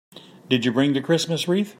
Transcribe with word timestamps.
Did 0.49 0.65
you 0.65 0.71
bring 0.73 0.93
the 0.93 1.01
Christmas 1.01 1.47
wreath? 1.47 1.69